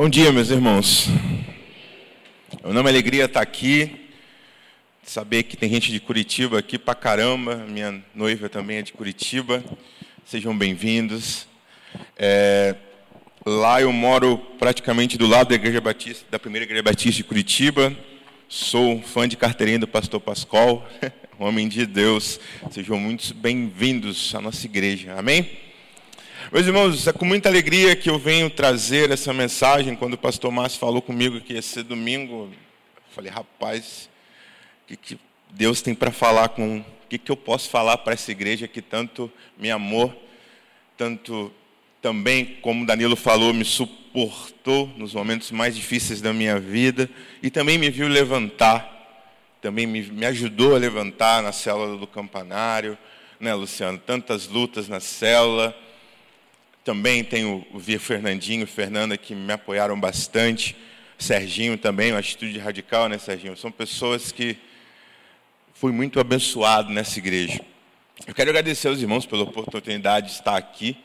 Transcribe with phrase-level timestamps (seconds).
[0.00, 1.08] Bom dia, meus irmãos.
[2.62, 4.08] É uma alegria estar aqui,
[5.02, 7.56] saber que tem gente de Curitiba aqui pra caramba.
[7.68, 9.60] Minha noiva também é de Curitiba.
[10.24, 11.48] Sejam bem-vindos.
[12.16, 12.76] É,
[13.44, 17.92] lá eu moro praticamente do lado da Igreja Batista, da primeira Igreja Batista de Curitiba.
[18.48, 20.88] Sou fã de carteirinha do Pastor Pascoal,
[21.40, 22.38] homem de Deus.
[22.70, 25.16] Sejam muito bem-vindos à nossa igreja.
[25.18, 25.67] Amém?
[26.50, 29.94] Meus irmãos, é com muita alegria que eu venho trazer essa mensagem.
[29.94, 32.48] Quando o pastor Márcio falou comigo que ia ser domingo,
[32.96, 34.08] eu falei, rapaz,
[34.82, 35.18] o que, que
[35.50, 36.78] Deus tem para falar com.
[36.78, 40.14] O que, que eu posso falar para essa igreja que tanto me amou,
[40.96, 41.52] tanto
[42.00, 47.10] também, como Danilo falou, me suportou nos momentos mais difíceis da minha vida
[47.42, 49.26] e também me viu levantar,
[49.60, 52.96] também me, me ajudou a levantar na célula do campanário,
[53.40, 53.98] né, Luciano?
[53.98, 55.74] Tantas lutas na célula
[56.88, 60.74] também tenho o Fernandinho, Fernanda, que me apoiaram bastante.
[61.18, 63.54] Serginho também, uma atitude radical, né, Serginho?
[63.58, 64.56] São pessoas que
[65.74, 67.60] fui muito abençoado nessa igreja.
[68.26, 70.96] Eu quero agradecer aos irmãos pela oportunidade de estar aqui.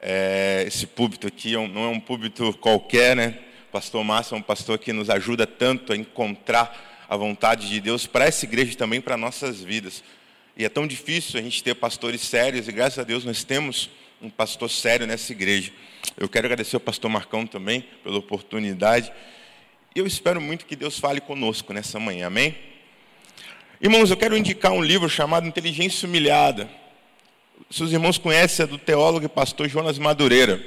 [0.00, 3.38] É, esse púlpito aqui é não é um púlpito qualquer, né?
[3.68, 7.80] O pastor Márcio é um pastor que nos ajuda tanto a encontrar a vontade de
[7.80, 10.02] Deus para essa igreja e também para nossas vidas.
[10.56, 13.88] E é tão difícil a gente ter pastores sérios, e graças a Deus nós temos
[14.22, 15.72] um pastor sério nessa igreja.
[16.16, 19.12] Eu quero agradecer ao pastor Marcão também pela oportunidade.
[19.94, 22.56] E eu espero muito que Deus fale conosco nessa manhã, amém?
[23.80, 26.70] Irmãos, eu quero indicar um livro chamado Inteligência Humilhada.
[27.68, 30.64] Seus irmãos conhecem, é do teólogo e pastor Jonas Madureira.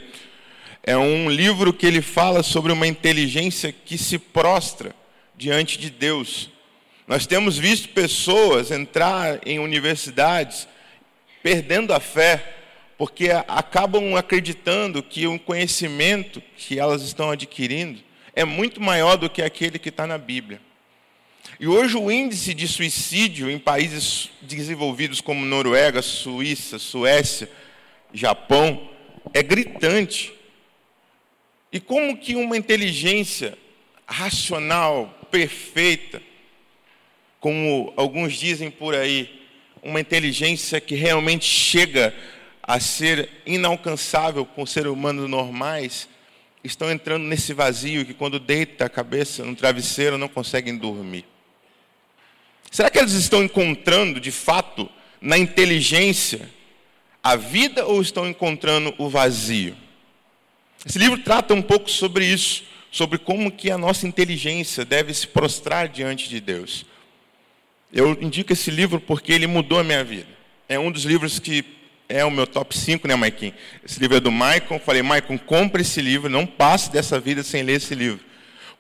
[0.84, 4.94] É um livro que ele fala sobre uma inteligência que se prostra
[5.36, 6.50] diante de Deus.
[7.08, 10.68] Nós temos visto pessoas entrar em universidades
[11.42, 12.65] perdendo a fé
[12.98, 18.02] porque acabam acreditando que o conhecimento que elas estão adquirindo
[18.34, 20.62] é muito maior do que aquele que está na Bíblia.
[21.60, 27.50] E hoje o índice de suicídio em países desenvolvidos como Noruega, Suíça, Suécia,
[28.14, 28.90] Japão
[29.34, 30.34] é gritante.
[31.72, 33.58] E como que uma inteligência
[34.08, 36.22] racional, perfeita,
[37.40, 39.44] como alguns dizem por aí,
[39.84, 42.14] uma inteligência que realmente chega
[42.68, 46.10] a ser inalcançável com seres humanos normais,
[46.64, 51.26] estão entrando nesse vazio que quando deita a cabeça no travesseiro não conseguem dormir.
[52.72, 54.90] Será que eles estão encontrando de fato
[55.22, 56.50] na inteligência
[57.24, 59.78] a vida ou estão encontrando o vazio?
[60.84, 65.28] Esse livro trata um pouco sobre isso, sobre como que a nossa inteligência deve se
[65.28, 66.84] prostrar diante de Deus.
[67.94, 70.28] Eu indico esse livro porque ele mudou a minha vida.
[70.68, 71.64] É um dos livros que
[72.08, 73.54] é o meu top 5, né, Maikin?
[73.84, 74.80] Esse livro é do Maicon.
[74.80, 78.24] Falei, Maicon, compre esse livro, não passe dessa vida sem ler esse livro.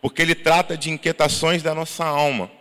[0.01, 2.51] Porque ele trata de inquietações da nossa alma.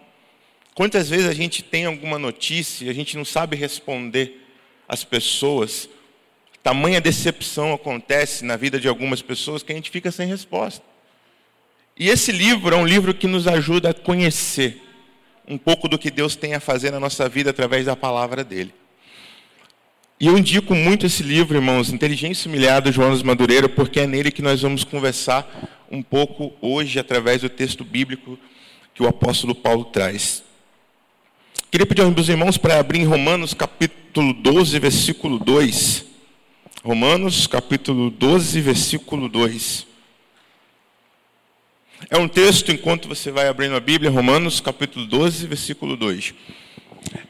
[0.74, 4.44] Quantas vezes a gente tem alguma notícia e a gente não sabe responder
[4.88, 5.88] às pessoas?
[6.62, 10.82] Tamanha decepção acontece na vida de algumas pessoas que a gente fica sem resposta.
[11.96, 14.82] E esse livro é um livro que nos ajuda a conhecer
[15.46, 18.74] um pouco do que Deus tem a fazer na nossa vida através da palavra dele.
[20.20, 24.42] E eu indico muito esse livro, irmãos, Inteligência Humilhada, João Madureira, porque é nele que
[24.42, 28.38] nós vamos conversar um pouco hoje, através do texto bíblico
[28.94, 30.44] que o apóstolo Paulo traz.
[31.68, 36.04] Queria pedir aos meus irmãos para abrir em Romanos capítulo 12, versículo 2.
[36.84, 39.86] Romanos capítulo 12, versículo 2.
[42.08, 46.34] É um texto, enquanto você vai abrindo a Bíblia, Romanos capítulo 12, versículo 2.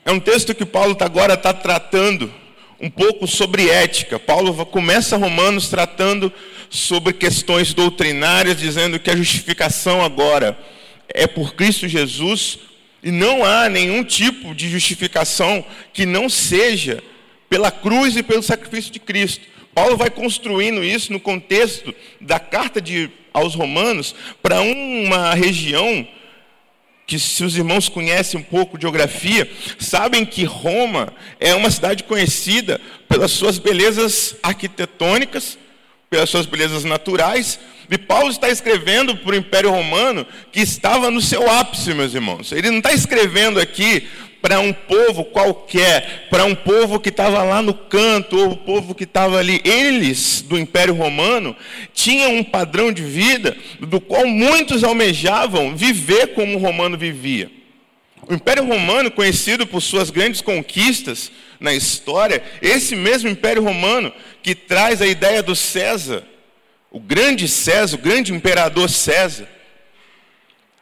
[0.04, 2.43] É um texto que Paulo tá agora está tratando
[2.80, 4.18] um pouco sobre ética.
[4.18, 6.32] Paulo começa Romanos tratando
[6.70, 10.58] sobre questões doutrinárias, dizendo que a justificação agora
[11.08, 12.58] é por Cristo Jesus
[13.02, 17.02] e não há nenhum tipo de justificação que não seja
[17.48, 19.46] pela cruz e pelo sacrifício de Cristo.
[19.74, 26.06] Paulo vai construindo isso no contexto da carta de, aos Romanos para uma região
[27.06, 32.04] que se os irmãos conhecem um pouco de geografia, sabem que Roma é uma cidade
[32.04, 35.58] conhecida pelas suas belezas arquitetônicas,
[36.08, 37.60] pelas suas belezas naturais.
[37.90, 42.52] E Paulo está escrevendo para o Império Romano que estava no seu ápice, meus irmãos.
[42.52, 44.08] Ele não está escrevendo aqui
[44.44, 48.94] para um povo qualquer, para um povo que estava lá no canto, ou o povo
[48.94, 49.62] que estava ali.
[49.64, 51.56] Eles, do Império Romano,
[51.94, 57.50] tinham um padrão de vida do qual muitos almejavam viver como o romano vivia.
[58.28, 64.12] O Império Romano, conhecido por suas grandes conquistas na história, esse mesmo Império Romano
[64.42, 66.22] que traz a ideia do César,
[66.90, 69.48] o grande César, o grande imperador César.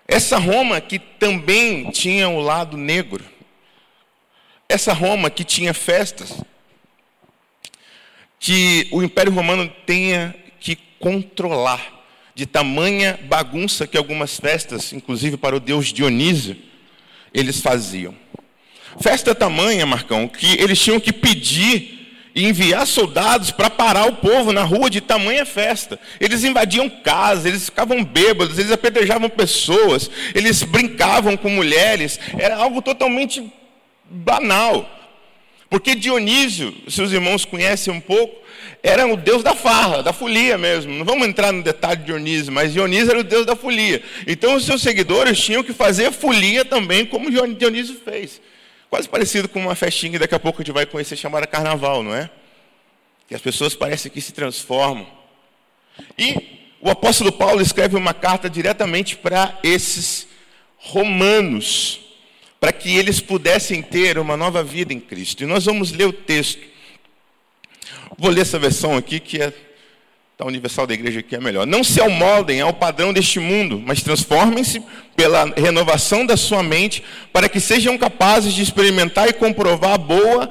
[0.08, 3.30] Essa Roma que também tinha o lado negro.
[4.72, 6.32] Essa Roma que tinha festas.
[8.40, 12.02] Que o Império Romano tenha que controlar
[12.34, 16.56] de tamanha bagunça que algumas festas, inclusive para o deus Dionísio,
[17.34, 18.14] eles faziam.
[18.98, 24.54] Festa tamanha, Marcão, que eles tinham que pedir e enviar soldados para parar o povo
[24.54, 26.00] na rua de tamanha festa.
[26.18, 32.18] Eles invadiam casas, eles ficavam bêbados, eles apedrejavam pessoas, eles brincavam com mulheres.
[32.38, 33.52] Era algo totalmente
[34.04, 34.88] banal.
[35.70, 38.42] Porque Dionísio, seus irmãos conhecem um pouco,
[38.82, 40.92] era o deus da farra, da folia mesmo.
[40.92, 44.02] Não vamos entrar no detalhe de Dionísio, mas Dionísio era o deus da folia.
[44.26, 48.40] Então os seus seguidores tinham que fazer folia também, como Dionísio fez.
[48.90, 52.02] Quase parecido com uma festinha que daqui a pouco a gente vai conhecer chamada carnaval,
[52.02, 52.28] não é?
[53.26, 55.06] Que as pessoas parecem que se transformam.
[56.18, 56.36] E
[56.80, 60.26] o apóstolo Paulo escreve uma carta diretamente para esses
[60.76, 62.00] romanos,
[62.62, 65.42] para que eles pudessem ter uma nova vida em Cristo.
[65.42, 66.62] E nós vamos ler o texto.
[68.16, 69.52] Vou ler essa versão aqui que é
[70.38, 71.66] da Universal da Igreja que é melhor.
[71.66, 74.80] Não se amoldem ao padrão deste mundo, mas transformem-se
[75.16, 80.48] pela renovação da sua mente, para que sejam capazes de experimentar e comprovar a boa,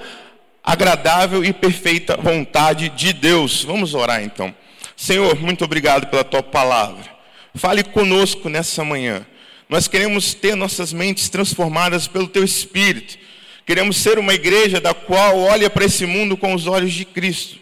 [0.62, 3.64] agradável e perfeita vontade de Deus.
[3.64, 4.54] Vamos orar então.
[4.98, 7.10] Senhor, muito obrigado pela tua palavra.
[7.56, 9.26] Fale conosco nessa manhã.
[9.72, 13.18] Nós queremos ter nossas mentes transformadas pelo teu espírito.
[13.66, 17.62] Queremos ser uma igreja da qual olha para esse mundo com os olhos de Cristo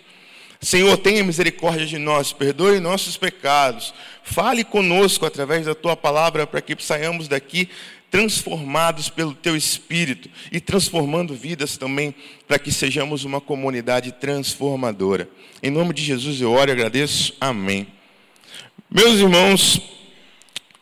[0.62, 6.62] Senhor, tenha misericórdia de nós, perdoe nossos pecados, fale conosco através da tua palavra para
[6.62, 7.70] que saiamos daqui
[8.12, 12.14] transformados pelo teu espírito e transformando vidas também
[12.46, 15.30] para que sejamos uma comunidade transformadora.
[15.64, 17.34] Em nome de Jesus eu oro e agradeço.
[17.40, 17.88] Amém.
[18.90, 19.82] Meus irmãos,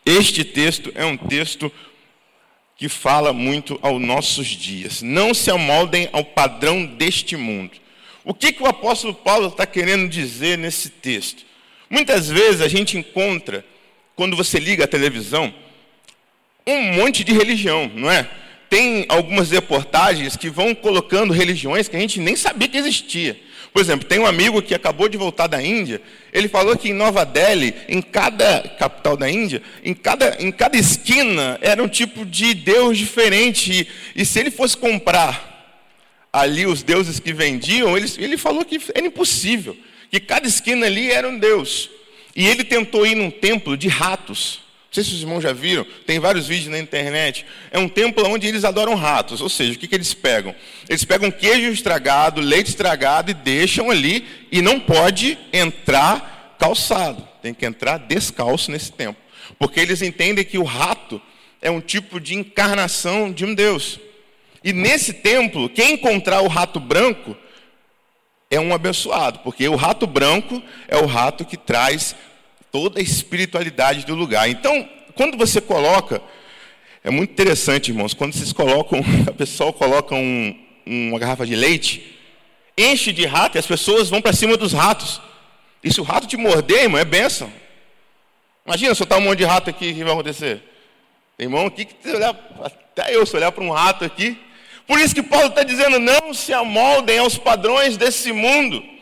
[0.08, 1.70] este texto é um texto
[2.76, 5.02] que fala muito aos nossos dias.
[5.02, 7.72] Não se amoldem ao padrão deste mundo.
[8.24, 11.44] O que, que o apóstolo Paulo está querendo dizer nesse texto?
[11.90, 13.64] Muitas vezes a gente encontra,
[14.14, 15.52] quando você liga a televisão,
[16.66, 18.28] um monte de religião, não é?
[18.68, 23.40] Tem algumas reportagens que vão colocando religiões que a gente nem sabia que existia.
[23.78, 26.02] Por exemplo, tem um amigo que acabou de voltar da Índia,
[26.32, 30.76] ele falou que em Nova Delhi, em cada capital da Índia, em cada, em cada
[30.76, 33.88] esquina era um tipo de Deus diferente.
[34.16, 35.78] E, e se ele fosse comprar
[36.32, 39.76] ali os deuses que vendiam, ele, ele falou que era impossível,
[40.10, 41.88] que cada esquina ali era um deus.
[42.34, 44.58] E ele tentou ir num templo de ratos.
[44.88, 47.44] Não sei se os irmãos já viram, tem vários vídeos na internet.
[47.70, 49.42] É um templo onde eles adoram ratos.
[49.42, 50.54] Ou seja, o que, que eles pegam?
[50.88, 57.28] Eles pegam queijo estragado, leite estragado e deixam ali, e não pode entrar calçado.
[57.42, 59.22] Tem que entrar descalço nesse templo.
[59.58, 61.20] Porque eles entendem que o rato
[61.60, 64.00] é um tipo de encarnação de um Deus.
[64.64, 67.36] E nesse templo, quem encontrar o rato branco
[68.50, 72.16] é um abençoado, porque o rato branco é o rato que traz
[72.78, 74.48] toda a espiritualidade do lugar.
[74.48, 76.22] Então, quando você coloca,
[77.02, 82.16] é muito interessante, irmãos, quando vocês colocam, a pessoa coloca um, uma garrafa de leite,
[82.76, 85.20] enche de rato e as pessoas vão para cima dos ratos.
[85.82, 87.52] E se o rato te morder, irmão, é bênção.
[88.64, 90.62] Imagina soltar um monte de rato aqui, o que vai acontecer?
[91.36, 92.30] Irmão, o que, olhar,
[92.62, 94.38] até eu, se olhar para um rato aqui,
[94.86, 98.97] por isso que Paulo está dizendo: não se amoldem aos padrões desse mundo.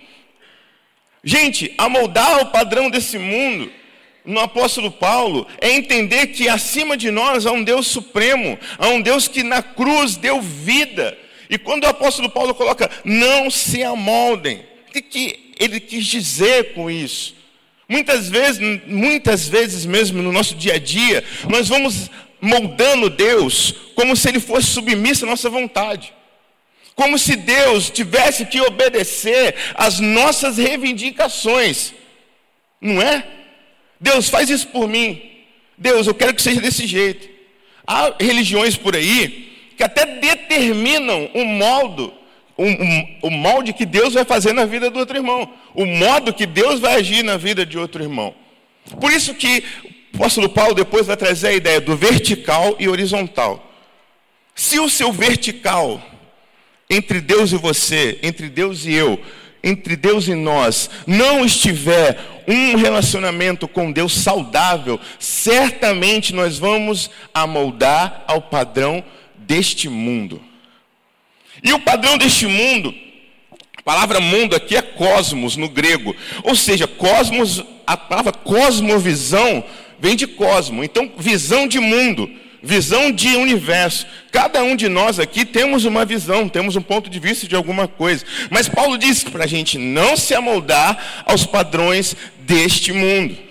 [1.28, 3.68] Gente, amoldar o padrão desse mundo,
[4.25, 9.02] no apóstolo Paulo, é entender que acima de nós há um Deus supremo, há um
[9.02, 11.18] Deus que na cruz deu vida.
[11.50, 16.75] E quando o apóstolo Paulo coloca, não se amoldem, o que, que ele quis dizer
[16.75, 17.35] com isso?
[17.88, 22.09] Muitas vezes, muitas vezes mesmo no nosso dia a dia, nós vamos
[22.40, 26.14] moldando Deus como se ele fosse submisso à nossa vontade.
[26.96, 31.92] Como se Deus tivesse que obedecer às nossas reivindicações.
[32.80, 33.22] Não é?
[34.00, 35.22] Deus, faz isso por mim.
[35.76, 37.28] Deus, eu quero que seja desse jeito.
[37.86, 42.14] Há religiões por aí que até determinam o modo,
[42.56, 42.64] o,
[43.26, 46.80] o, molde que Deus vai fazer na vida do outro irmão, o modo que Deus
[46.80, 48.34] vai agir na vida de outro irmão.
[48.98, 49.62] Por isso que
[50.14, 53.70] o apóstolo Paulo depois vai trazer a ideia do vertical e horizontal.
[54.54, 56.02] Se o seu vertical
[56.88, 59.21] entre Deus e você, entre Deus e eu,
[59.62, 68.25] entre Deus e nós, não estiver um relacionamento com Deus saudável, certamente nós vamos amoldar
[68.28, 69.02] ao padrão
[69.37, 70.40] deste mundo.
[71.62, 72.95] E o padrão deste mundo,
[73.76, 76.14] a palavra mundo aqui é cosmos no grego,
[76.45, 79.64] ou seja, cosmos a palavra cosmovisão
[79.99, 82.31] vem de cosmo, então visão de mundo,
[82.62, 84.06] visão de universo.
[84.32, 87.88] Cada um de nós aqui temos uma visão, temos um ponto de vista de alguma
[87.88, 88.25] coisa.
[88.50, 93.46] Mas Paulo diz para a gente não se amoldar aos padrões deste mundo.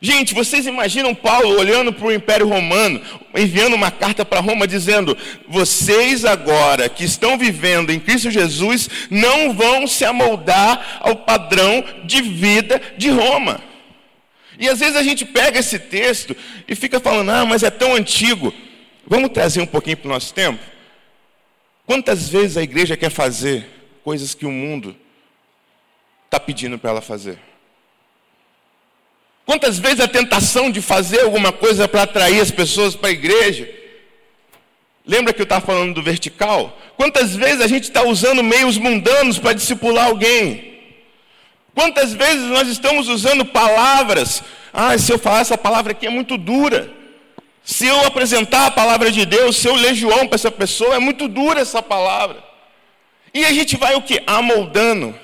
[0.00, 3.00] Gente, vocês imaginam Paulo olhando para o Império Romano,
[3.34, 5.16] enviando uma carta para Roma dizendo:
[5.48, 12.20] vocês agora que estão vivendo em Cristo Jesus não vão se amoldar ao padrão de
[12.20, 13.58] vida de Roma.
[14.58, 16.36] E às vezes a gente pega esse texto
[16.66, 18.52] e fica falando: ah, mas é tão antigo.
[19.06, 20.62] Vamos trazer um pouquinho para o nosso tempo?
[21.86, 23.66] Quantas vezes a igreja quer fazer
[24.02, 24.96] coisas que o mundo
[26.24, 27.38] está pedindo para ela fazer?
[29.44, 33.72] Quantas vezes a tentação de fazer alguma coisa para atrair as pessoas para a igreja?
[35.06, 36.76] Lembra que eu estava falando do vertical?
[36.96, 40.75] Quantas vezes a gente está usando meios mundanos para discipular alguém?
[41.76, 44.42] Quantas vezes nós estamos usando palavras?
[44.72, 46.90] Ah, se eu falar essa palavra aqui é muito dura.
[47.62, 50.98] Se eu apresentar a palavra de Deus, se eu ler João para essa pessoa, é
[50.98, 52.42] muito dura essa palavra.
[53.34, 54.22] E a gente vai o que?
[54.26, 55.14] Amoldando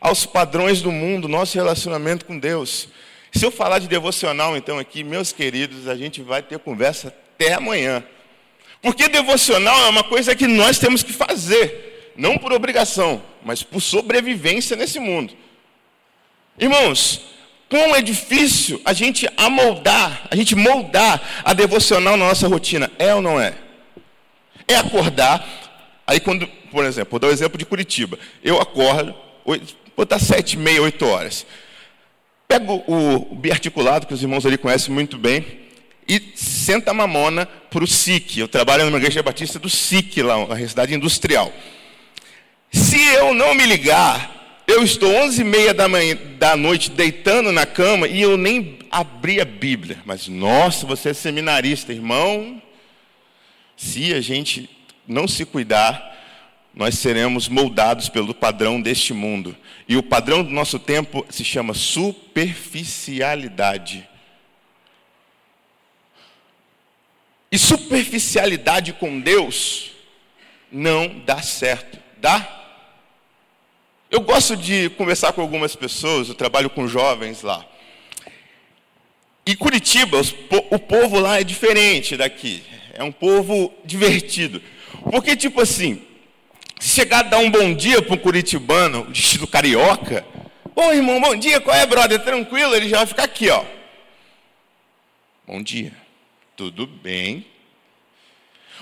[0.00, 2.88] aos padrões do mundo, nosso relacionamento com Deus.
[3.32, 7.54] Se eu falar de devocional, então, aqui, meus queridos, a gente vai ter conversa até
[7.54, 8.02] amanhã.
[8.82, 13.80] Porque devocional é uma coisa que nós temos que fazer, não por obrigação, mas por
[13.80, 15.46] sobrevivência nesse mundo.
[16.58, 17.20] Irmãos,
[17.68, 23.14] como é difícil a gente amoldar, a gente moldar a devocional na nossa rotina, é
[23.14, 23.54] ou não é?
[24.66, 25.46] É acordar,
[26.06, 29.60] aí quando, por exemplo, vou dar o um exemplo de Curitiba, eu acordo, vou
[29.96, 31.46] botar sete, meia, oito horas.
[32.46, 35.44] Pego o, o biarticulado, que os irmãos ali conhecem muito bem,
[36.08, 38.38] e senta a mamona para o SIC.
[38.38, 41.52] Eu trabalho numa igreja batista do SIC, lá, uma cidade industrial.
[42.72, 44.37] Se eu não me ligar,
[44.68, 48.78] eu estou onze e meia da, manhã, da noite deitando na cama e eu nem
[48.90, 50.02] abri a Bíblia.
[50.04, 52.60] Mas, nossa, você é seminarista, irmão.
[53.74, 54.68] Se a gente
[55.06, 56.14] não se cuidar,
[56.74, 59.56] nós seremos moldados pelo padrão deste mundo.
[59.88, 64.06] E o padrão do nosso tempo se chama superficialidade.
[67.50, 69.92] E superficialidade com Deus
[70.70, 71.98] não dá certo.
[72.18, 72.57] Dá?
[74.10, 77.64] Eu gosto de conversar com algumas pessoas, eu trabalho com jovens lá.
[79.44, 80.20] E Curitiba,
[80.70, 82.62] o povo lá é diferente daqui.
[82.94, 84.62] É um povo divertido.
[85.10, 86.02] Porque, tipo assim,
[86.80, 90.24] se chegar a dar um bom dia para um curitibano, estilo carioca,
[90.74, 92.18] ô irmão, bom dia, qual é, brother?
[92.20, 92.74] Tranquilo?
[92.74, 93.62] Ele já vai ficar aqui, ó.
[95.46, 95.92] Bom dia,
[96.56, 97.44] tudo bem?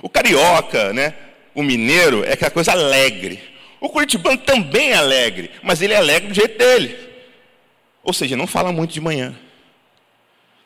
[0.01, 1.15] O carioca, né?
[1.53, 3.56] O mineiro é aquela coisa alegre.
[3.81, 6.97] O curitibano também é alegre, mas ele é alegre do jeito dele.
[8.03, 9.37] Ou seja, não fala muito de manhã.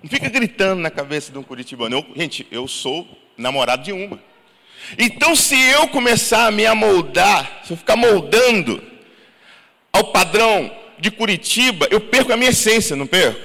[0.03, 1.97] Não fica gritando na cabeça de um curitibano.
[1.97, 4.21] Eu, gente, eu sou namorado de uma.
[4.99, 8.83] Então, se eu começar a me amoldar, se eu ficar moldando
[9.93, 13.41] ao padrão de Curitiba, eu perco a minha essência, não perco?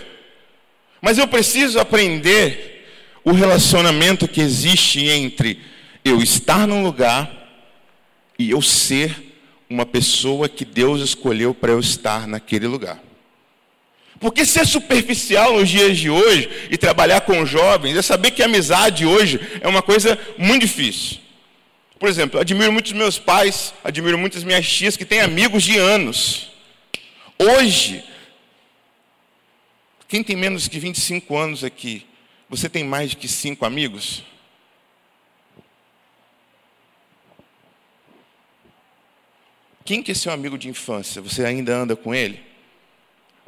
[1.02, 2.86] Mas eu preciso aprender
[3.24, 5.60] o relacionamento que existe entre
[6.04, 7.32] eu estar num lugar
[8.38, 9.35] e eu ser
[9.70, 13.02] uma pessoa que Deus escolheu para eu estar naquele lugar.
[14.20, 18.46] Porque ser superficial nos dias de hoje e trabalhar com jovens é saber que a
[18.46, 21.18] amizade hoje é uma coisa muito difícil.
[22.00, 26.50] Por exemplo, admiro muitos meus pais, admiro muitas minhas tias que têm amigos de anos.
[27.38, 28.04] Hoje,
[30.08, 32.06] quem tem menos que 25 anos aqui,
[32.50, 34.24] você tem mais de que cinco amigos?
[39.86, 41.22] Quem que é seu amigo de infância?
[41.22, 42.42] Você ainda anda com ele?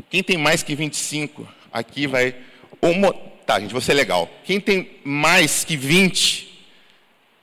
[0.10, 2.34] Quem tem mais que 25, aqui vai.
[3.46, 4.30] Tá, gente, você é legal.
[4.46, 6.48] Quem tem mais que 20,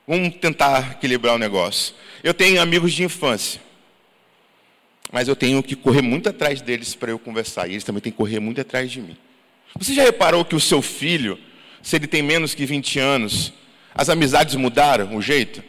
[0.07, 1.95] Vamos tentar equilibrar o negócio.
[2.23, 3.61] Eu tenho amigos de infância,
[5.11, 8.13] mas eu tenho que correr muito atrás deles para eu conversar, e eles também têm
[8.13, 9.17] que correr muito atrás de mim.
[9.79, 11.39] Você já reparou que o seu filho,
[11.83, 13.53] se ele tem menos que 20 anos,
[13.95, 15.65] as amizades mudaram o jeito?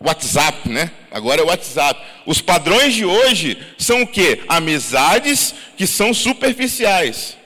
[0.00, 0.90] WhatsApp, né?
[1.10, 2.00] Agora é WhatsApp.
[2.26, 4.42] Os padrões de hoje são o quê?
[4.48, 7.36] Amizades que são superficiais.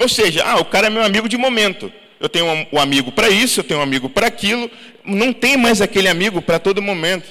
[0.00, 1.92] Ou seja, ah, o cara é meu amigo de momento
[2.24, 4.70] eu tenho um, amigo para isso, eu tenho um amigo para aquilo.
[5.04, 7.26] Não tem mais aquele amigo para todo momento.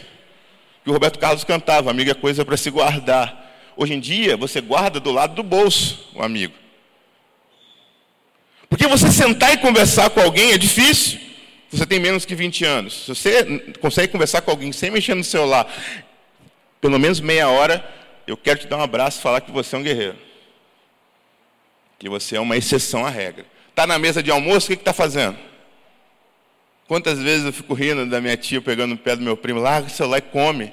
[0.83, 3.41] Que o Roberto Carlos cantava, amigo é coisa para se guardar.
[3.75, 6.53] Hoje em dia, você guarda do lado do bolso o amigo.
[8.69, 11.19] Porque você sentar e conversar com alguém é difícil.
[11.73, 13.05] Você tem menos que 20 anos.
[13.05, 15.67] Se você consegue conversar com alguém sem mexer no celular,
[16.79, 17.83] pelo menos meia hora,
[18.27, 20.15] eu quero te dar um abraço e falar que você é um guerreiro.
[21.97, 23.45] que você é uma exceção à regra.
[23.69, 25.35] Está na mesa de almoço, o que está fazendo?
[26.87, 29.87] Quantas vezes eu fico rindo da minha tia pegando o pé do meu primo, larga
[29.87, 30.71] o celular e come.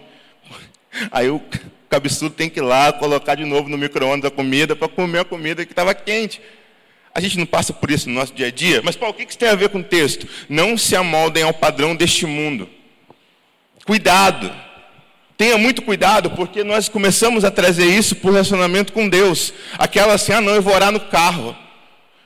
[1.10, 1.40] Aí o
[1.88, 5.24] cabeçudo tem que ir lá colocar de novo no micro-ondas a comida para comer a
[5.24, 6.42] comida que estava quente.
[7.14, 9.28] A gente não passa por isso no nosso dia a dia, mas Paulo, o que
[9.28, 10.28] isso tem a ver com o texto?
[10.48, 12.68] Não se amoldem ao padrão deste mundo.
[13.84, 14.54] Cuidado,
[15.36, 19.52] tenha muito cuidado, porque nós começamos a trazer isso por relacionamento com Deus.
[19.78, 21.56] Aquela assim, ah não, eu vou orar no carro.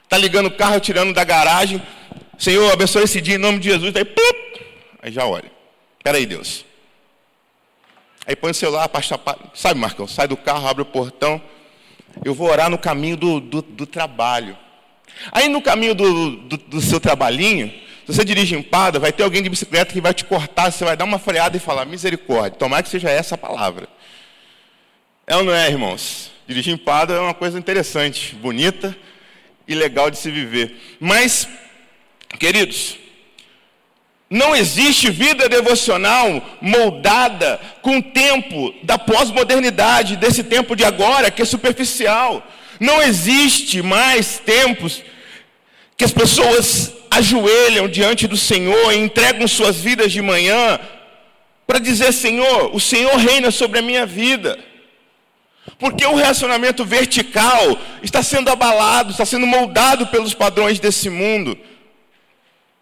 [0.03, 1.81] Está ligando o carro, tirando da garagem.
[2.39, 3.95] Senhor, abençoe esse dia em nome de Jesus.
[3.97, 4.61] Aí, plup,
[5.03, 5.51] aí já olha.
[5.99, 6.65] Espera aí, Deus.
[8.27, 9.19] Aí põe o celular, pasta,
[9.55, 10.07] sabe, Marcão?
[10.07, 11.41] Sai do carro, abre o portão.
[12.25, 14.57] Eu vou orar no caminho do, do, do trabalho.
[15.33, 17.69] Aí no caminho do, do, do, seu trabalhinho,
[18.07, 20.97] se você dirige empada, vai ter alguém de bicicleta que vai te cortar, você vai
[20.97, 23.89] dar uma freada e falar, misericórdia, tomara que seja essa a palavra.
[25.27, 26.31] É ou não é, irmãos?
[26.47, 28.95] Dirigir empada é uma coisa interessante, bonita
[29.67, 30.97] e legal de se viver.
[31.01, 31.49] Mas,
[32.39, 32.99] queridos,
[34.29, 41.43] não existe vida devocional moldada com o tempo da pós-modernidade, desse tempo de agora, que
[41.43, 42.47] é superficial.
[42.81, 45.03] Não existe mais tempos
[45.97, 50.79] que as pessoas ajoelham diante do Senhor e entregam suas vidas de manhã
[51.67, 54.59] para dizer: Senhor, o Senhor reina sobre a minha vida.
[55.79, 61.59] Porque o relacionamento vertical está sendo abalado, está sendo moldado pelos padrões desse mundo.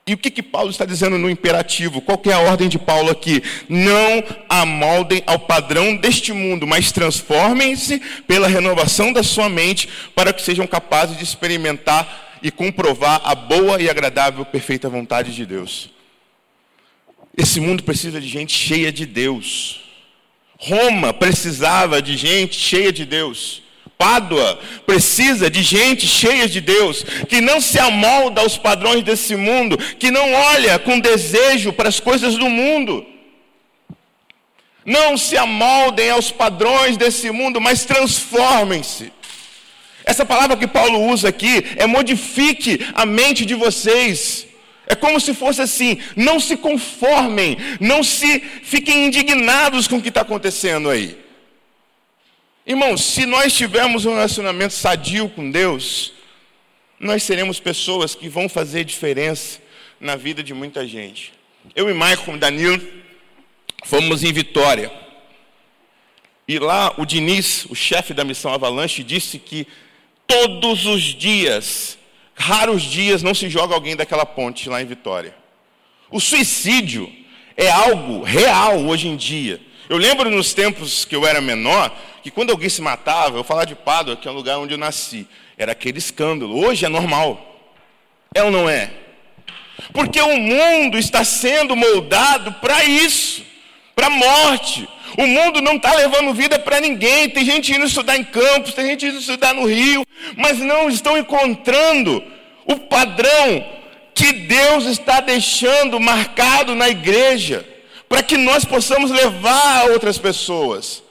[0.05, 2.01] E o que, que Paulo está dizendo no imperativo?
[2.01, 3.41] Qual é a ordem de Paulo aqui?
[3.69, 10.43] Não amoldem ao padrão deste mundo, mas transformem-se pela renovação da sua mente para que
[10.43, 15.91] sejam capazes de experimentar e comprovar a boa e agradável, perfeita vontade de Deus.
[17.37, 19.83] Esse mundo precisa de gente cheia de Deus.
[20.59, 23.63] Roma precisava de gente cheia de Deus.
[23.99, 29.77] Pádua precisa de gente cheia de Deus, que não se amolda aos padrões desse mundo,
[29.77, 33.07] que não olha com desejo para as coisas do mundo.
[34.85, 39.13] Não se amoldem aos padrões desse mundo, mas transformem-se.
[40.05, 44.49] Essa palavra que Paulo usa aqui é modifique a mente de vocês.
[44.87, 50.09] É como se fosse assim: não se conformem, não se fiquem indignados com o que
[50.09, 51.22] está acontecendo aí.
[52.65, 56.13] Irmãos, se nós tivermos um relacionamento sadio com Deus,
[56.99, 59.61] nós seremos pessoas que vão fazer diferença
[60.01, 61.33] na vida de muita gente.
[61.75, 62.81] Eu e Michael, Danilo,
[63.85, 64.93] fomos em Vitória.
[66.47, 69.67] E lá o Diniz, o chefe da missão Avalanche, disse que
[70.25, 71.99] todos os dias,
[72.33, 75.35] raros dias, não se joga alguém daquela ponte lá em Vitória.
[76.13, 77.13] O suicídio
[77.57, 79.61] é algo real hoje em dia.
[79.93, 83.67] Eu lembro nos tempos que eu era menor, que quando alguém se matava, eu falava
[83.67, 86.59] de Pádua, que é o lugar onde eu nasci, era aquele escândalo.
[86.65, 87.61] Hoje é normal.
[88.35, 88.91] É ou não é?
[89.93, 93.43] Porque o mundo está sendo moldado para isso,
[93.95, 94.89] para a morte.
[95.19, 97.29] O mundo não está levando vida para ninguém.
[97.29, 100.07] Tem gente indo estudar em campos, tem gente indo estudar no Rio,
[100.39, 102.25] mas não estão encontrando
[102.65, 103.63] o padrão
[104.15, 107.72] que Deus está deixando marcado na igreja
[108.13, 111.03] para que nós possamos levar a outras pessoas.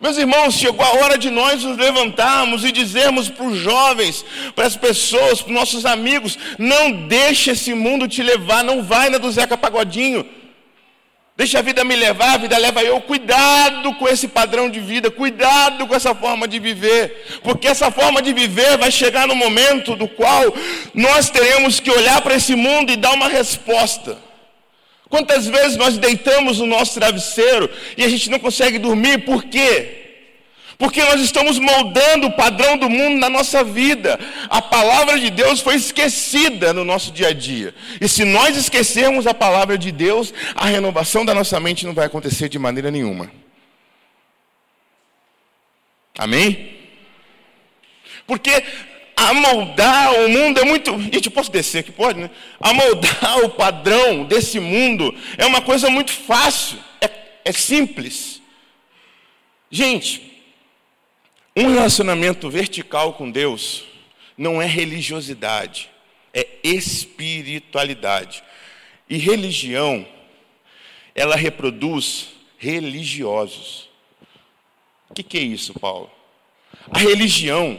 [0.00, 4.24] Meus irmãos, chegou a hora de nós nos levantarmos e dizermos para os jovens,
[4.56, 9.10] para as pessoas, para os nossos amigos: não deixe esse mundo te levar, não vai
[9.10, 10.26] na do Zeca Pagodinho.
[11.36, 13.00] Deixa a vida me levar, a vida leva eu.
[13.02, 18.20] Cuidado com esse padrão de vida, cuidado com essa forma de viver, porque essa forma
[18.20, 20.52] de viver vai chegar no momento do qual
[20.92, 24.31] nós teremos que olhar para esse mundo e dar uma resposta.
[25.12, 29.98] Quantas vezes nós deitamos no nosso travesseiro e a gente não consegue dormir, por quê?
[30.78, 34.18] Porque nós estamos moldando o padrão do mundo na nossa vida.
[34.48, 37.74] A palavra de Deus foi esquecida no nosso dia a dia.
[38.00, 42.06] E se nós esquecermos a palavra de Deus, a renovação da nossa mente não vai
[42.06, 43.30] acontecer de maneira nenhuma.
[46.16, 46.74] Amém?
[48.26, 48.64] Porque
[49.30, 50.98] amoldar o mundo é muito.
[51.00, 51.92] Gente, eu posso descer aqui?
[51.92, 52.30] Pode, né?
[52.60, 57.10] Amoldar o padrão desse mundo é uma coisa muito fácil, é,
[57.44, 58.40] é simples.
[59.70, 60.32] Gente,
[61.56, 63.84] um relacionamento vertical com Deus
[64.36, 65.90] não é religiosidade,
[66.32, 68.42] é espiritualidade.
[69.08, 70.06] E religião,
[71.14, 73.88] ela reproduz religiosos.
[75.10, 76.10] O que, que é isso, Paulo?
[76.90, 77.78] A religião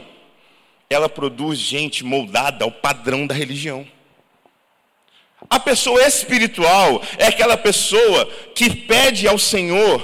[0.94, 3.86] ela produz gente moldada ao padrão da religião.
[5.50, 10.02] A pessoa espiritual é aquela pessoa que pede ao Senhor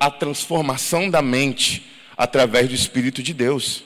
[0.00, 1.84] a transformação da mente
[2.16, 3.84] através do Espírito de Deus.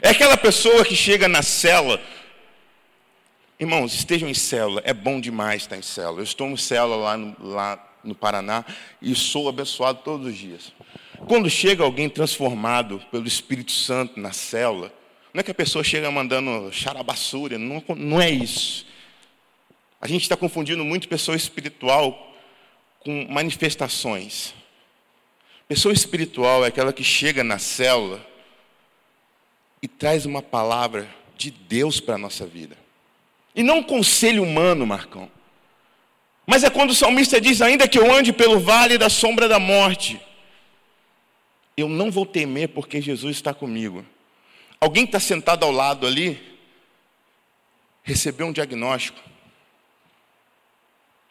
[0.00, 2.00] É aquela pessoa que chega na cela.
[3.60, 4.80] Irmãos, estejam em célula.
[4.84, 6.20] É bom demais estar em célula.
[6.20, 8.64] Eu estou em célula lá no, lá no Paraná
[9.00, 10.72] e sou abençoado todos os dias.
[11.28, 14.92] Quando chega alguém transformado pelo Espírito Santo na célula,
[15.32, 18.86] não é que a pessoa chega mandando charabassúria, não, não é isso.
[20.00, 22.34] A gente está confundindo muito pessoa espiritual
[23.00, 24.54] com manifestações.
[25.66, 28.24] Pessoa espiritual é aquela que chega na célula
[29.80, 32.76] e traz uma palavra de Deus para a nossa vida.
[33.54, 35.30] E não um conselho humano, Marcão.
[36.46, 39.58] Mas é quando o salmista diz: Ainda que eu ande pelo vale da sombra da
[39.58, 40.20] morte,
[41.76, 44.04] eu não vou temer porque Jesus está comigo.
[44.82, 46.58] Alguém está sentado ao lado ali
[48.02, 49.20] recebeu um diagnóstico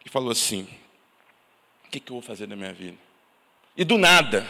[0.05, 0.65] e falou assim:
[1.85, 2.95] O que, que eu vou fazer da minha vida?
[3.75, 4.47] E do nada,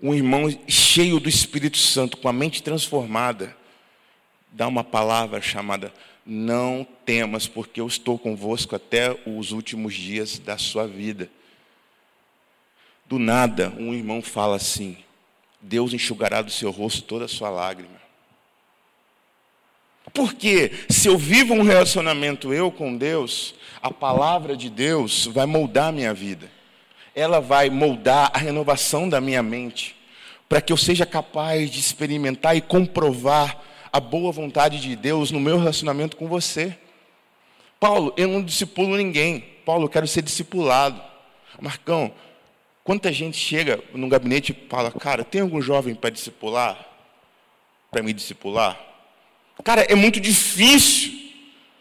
[0.00, 3.54] um irmão cheio do Espírito Santo, com a mente transformada,
[4.50, 5.92] dá uma palavra chamada:
[6.24, 11.30] Não temas, porque eu estou convosco até os últimos dias da sua vida.
[13.04, 14.96] Do nada, um irmão fala assim:
[15.60, 17.98] Deus enxugará do seu rosto toda a sua lágrima.
[20.12, 25.88] Porque se eu vivo um relacionamento eu com Deus, a palavra de Deus vai moldar
[25.88, 26.58] a minha vida
[27.18, 29.96] ela vai moldar a renovação da minha mente,
[30.48, 33.60] para que eu seja capaz de experimentar e comprovar
[33.92, 36.78] a boa vontade de Deus no meu relacionamento com você.
[37.80, 39.40] Paulo, eu não discipulo ninguém.
[39.64, 41.02] Paulo, eu quero ser discipulado.
[41.60, 42.12] Marcão,
[42.88, 46.88] quanta gente chega no gabinete e fala, cara, tem algum jovem para discipular?
[47.90, 48.80] Para me discipular?
[49.62, 51.12] Cara, é muito difícil.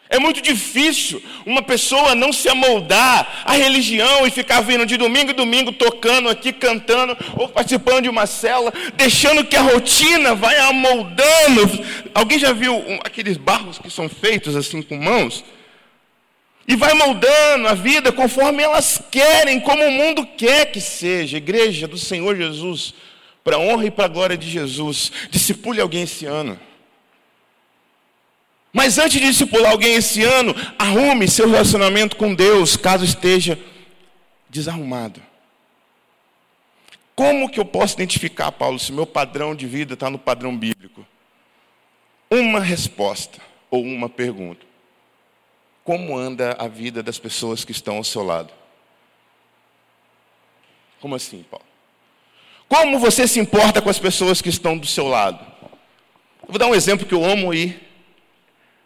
[0.09, 5.31] É muito difícil uma pessoa não se amoldar à religião e ficar vindo de domingo
[5.31, 10.57] em domingo tocando aqui, cantando, ou participando de uma cela, deixando que a rotina vai
[10.57, 11.85] amoldando.
[12.13, 15.41] Alguém já viu aqueles barros que são feitos assim com mãos?
[16.67, 21.37] E vai moldando a vida conforme elas querem, como o mundo quer que seja.
[21.37, 22.93] Igreja do Senhor Jesus,
[23.41, 26.59] para a honra e para a glória de Jesus, discipule alguém esse ano.
[28.73, 33.57] Mas antes de discipular alguém esse ano, arrume seu relacionamento com Deus, caso esteja
[34.49, 35.21] desarrumado.
[37.15, 41.07] Como que eu posso identificar, Paulo, se meu padrão de vida está no padrão bíblico?
[42.29, 43.39] Uma resposta
[43.71, 44.66] ou uma pergunta.
[45.87, 48.51] Como anda a vida das pessoas que estão ao seu lado?
[50.99, 51.65] Como assim, Paulo?
[52.67, 55.39] Como você se importa com as pessoas que estão do seu lado?
[56.43, 57.87] Eu vou dar um exemplo que eu amo ir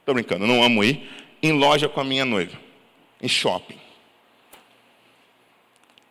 [0.01, 1.09] Estou brincando, não amo ir
[1.41, 2.55] em loja com a minha noiva,
[3.19, 3.79] em shopping.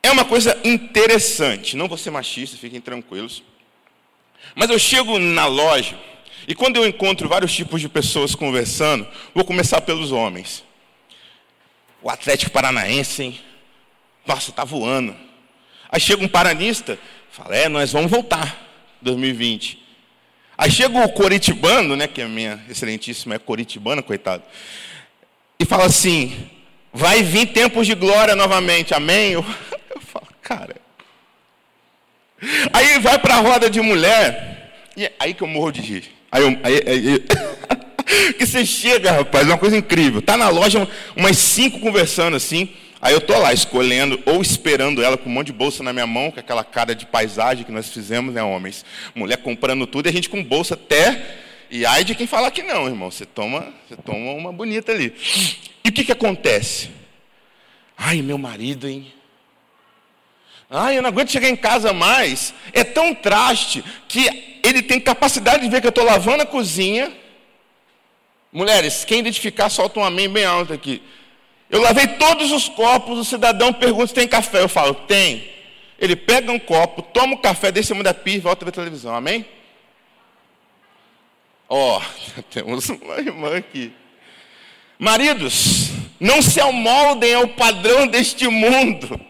[0.02, 3.44] É uma coisa interessante, não vou ser machista, fiquem tranquilos.
[4.56, 5.96] Mas eu chego na loja
[6.48, 10.68] e quando eu encontro vários tipos de pessoas conversando, vou começar pelos homens.
[12.02, 13.40] O Atlético Paranaense, hein?
[14.26, 15.14] Nossa, tá voando.
[15.90, 16.98] Aí chega um paranista,
[17.30, 18.56] fala: "É, nós vamos voltar
[19.02, 19.80] 2020".
[20.60, 24.42] Aí chega o coritibano, né, que é minha excelentíssima é coritibana, coitado,
[25.58, 26.50] e fala assim:
[26.92, 29.32] vai vir tempos de glória novamente, amém?
[29.32, 29.44] Eu,
[29.94, 30.76] eu falo, cara.
[32.72, 36.12] Aí vai para a roda de mulher, e é aí que eu morro de rir.
[36.30, 37.24] Aí, eu, aí, aí
[38.38, 40.20] que você chega, rapaz, é uma coisa incrível.
[40.22, 42.68] Tá na loja umas cinco conversando assim.
[43.02, 46.06] Aí eu tô lá escolhendo ou esperando ela com um monte de bolsa na minha
[46.06, 48.84] mão, com aquela cara de paisagem que nós fizemos, né, homens?
[49.14, 51.38] Mulher comprando tudo e a gente com bolsa até.
[51.70, 53.10] E ai de quem falar que não, irmão.
[53.10, 55.14] Você toma, você toma uma bonita ali.
[55.82, 56.90] E o que, que acontece?
[57.96, 59.12] Ai, meu marido, hein?
[60.68, 62.52] Ai, eu não aguento chegar em casa mais.
[62.72, 67.12] É tão traste que ele tem capacidade de ver que eu estou lavando a cozinha.
[68.52, 71.02] Mulheres, quem identificar, solta um amém bem alto aqui.
[71.70, 74.60] Eu lavei todos os copos, o cidadão pergunta se tem café.
[74.60, 75.48] Eu falo, tem.
[75.98, 78.66] Ele pega um copo, toma o um café, deixa cima da pia e volta a
[78.66, 79.14] ver televisão.
[79.14, 79.46] Amém?
[81.68, 83.92] Ó, oh, temos uma irmã aqui.
[84.98, 89.20] Maridos, não se amoldem ao padrão deste mundo.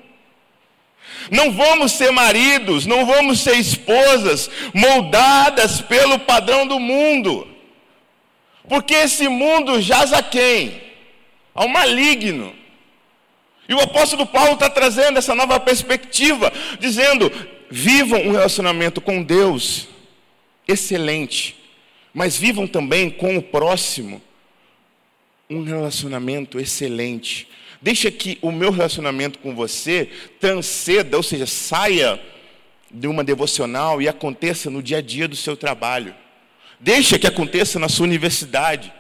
[1.31, 7.50] Não vamos ser maridos, não vamos ser esposas moldadas pelo padrão do mundo.
[8.71, 10.89] Porque esse mundo jaz a quem?
[11.55, 12.55] ao maligno.
[13.69, 17.31] E o apóstolo Paulo está trazendo essa nova perspectiva, dizendo:
[17.71, 19.89] vivam um relacionamento com Deus
[20.67, 21.57] excelente,
[22.13, 24.23] mas vivam também com o próximo
[25.49, 27.49] um relacionamento excelente.
[27.83, 32.21] Deixa que o meu relacionamento com você transceda, ou seja, saia
[32.91, 36.15] de uma devocional e aconteça no dia a dia do seu trabalho.
[36.81, 38.93] Deixa que aconteça na sua universidade.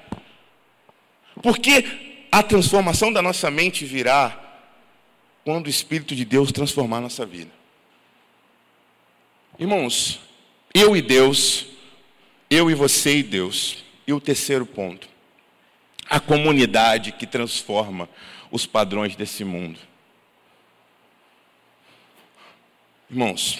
[1.42, 4.38] Porque a transformação da nossa mente virá
[5.44, 7.50] quando o Espírito de Deus transformar a nossa vida.
[9.58, 10.20] Irmãos,
[10.74, 11.66] eu e Deus,
[12.50, 13.84] eu e você e Deus.
[14.06, 15.08] E o terceiro ponto,
[16.08, 18.08] a comunidade que transforma
[18.50, 19.78] os padrões desse mundo.
[23.08, 23.58] Irmãos,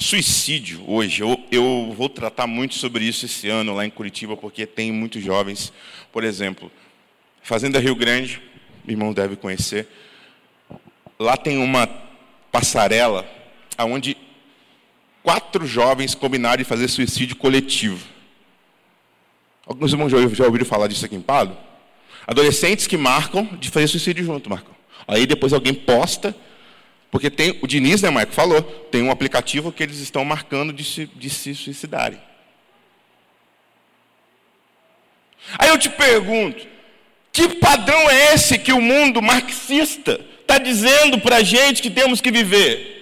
[0.00, 4.66] suicídio hoje, eu, eu, vou tratar muito sobre isso esse ano lá em Curitiba, porque
[4.66, 5.72] tem muitos jovens,
[6.10, 6.72] por exemplo,
[7.42, 8.40] Fazenda Rio Grande,
[8.88, 9.86] irmão deve conhecer,
[11.18, 11.86] lá tem uma
[12.50, 13.28] passarela
[13.78, 14.16] onde
[15.22, 18.04] quatro jovens combinaram de fazer suicídio coletivo.
[19.66, 21.56] Alguns irmãos já ouviram falar disso aqui em Pado?
[22.26, 24.74] Adolescentes que marcam de fazer suicídio junto, marcam.
[25.06, 26.34] Aí depois alguém posta,
[27.10, 30.84] porque tem, o Diniz, né, Marco, falou, tem um aplicativo que eles estão marcando de
[30.84, 32.20] se, de se suicidarem.
[35.58, 36.66] Aí eu te pergunto,
[37.32, 42.20] que padrão é esse que o mundo marxista está dizendo para a gente que temos
[42.20, 42.98] que viver?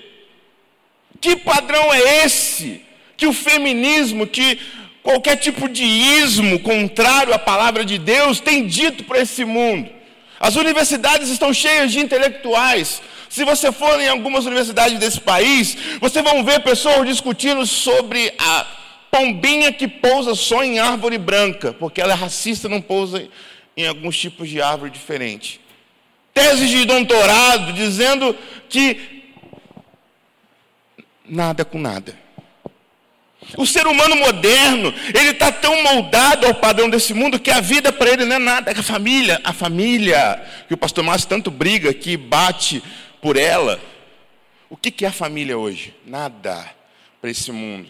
[1.21, 2.83] Que padrão é esse
[3.17, 4.59] que o feminismo, que
[5.03, 9.91] qualquer tipo de ismo contrário à palavra de Deus tem dito para esse mundo?
[10.39, 13.03] As universidades estão cheias de intelectuais.
[13.29, 18.67] Se você for em algumas universidades desse país, você vão ver pessoas discutindo sobre a
[19.11, 23.29] pombinha que pousa só em árvore branca, porque ela é racista, não pousa
[23.77, 25.61] em alguns tipos de árvore diferente.
[26.33, 28.37] Teses de doutorado dizendo
[28.69, 29.25] que
[31.29, 32.17] nada com nada.
[33.57, 37.93] O ser humano moderno, ele está tão moldado ao padrão desse mundo que a vida
[37.93, 38.71] para ele não é nada.
[38.71, 42.83] É a família, a família que o pastor Márcio tanto briga, que bate
[43.21, 43.81] por ela.
[44.71, 45.95] O que, é a família hoje?
[46.07, 46.69] Nada
[47.21, 47.89] para esse mundo.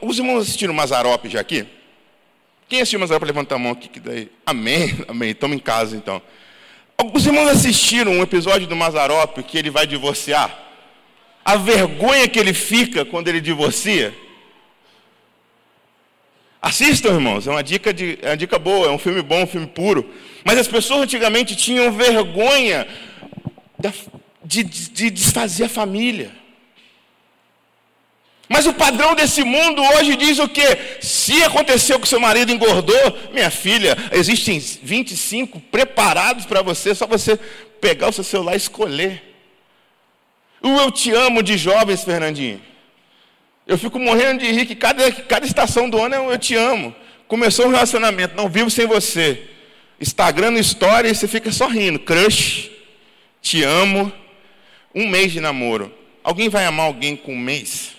[0.00, 1.66] Os irmãos assistiram Mazarope já aqui?
[2.68, 3.88] Quem assistiu Mazarope, levanta a mão aqui.
[3.88, 4.30] Que daí.
[4.44, 5.30] Amém, amém.
[5.30, 6.20] Estamos em casa então.
[7.12, 10.64] Os irmãos assistiram um episódio do Mazarope que ele vai divorciar?
[11.44, 14.14] a vergonha que ele fica quando ele divorcia.
[16.62, 19.46] Assistam, irmãos, é uma dica, de, é uma dica boa, é um filme bom, um
[19.46, 20.08] filme puro.
[20.42, 22.86] Mas as pessoas antigamente tinham vergonha
[24.44, 26.32] de, de, de desfazer a família.
[28.48, 30.98] Mas o padrão desse mundo hoje diz o quê?
[31.00, 37.38] Se aconteceu que seu marido engordou, minha filha, existem 25 preparados para você, só você
[37.80, 39.22] pegar o seu celular e escolher.
[40.62, 42.60] O eu te amo de jovens, Fernandinho.
[43.66, 46.54] Eu fico morrendo de rir que cada, cada estação do ano é um eu te
[46.54, 46.94] amo.
[47.26, 49.42] Começou um relacionamento, não vivo sem você.
[49.98, 51.98] Instagram story e você fica só rindo.
[51.98, 52.70] Crush,
[53.44, 54.10] te amo.
[54.94, 55.92] Um mês de namoro.
[56.24, 57.92] Alguém vai amar alguém com um mês?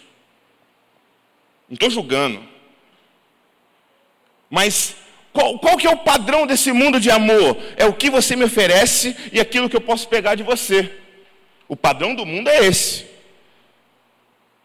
[1.70, 2.44] Não estou julgando.
[4.50, 4.96] Mas
[5.32, 7.58] qual, qual que é o padrão desse mundo de amor?
[7.78, 10.92] É o que você me oferece e aquilo que eu posso pegar de você.
[11.68, 13.06] O padrão do mundo é esse.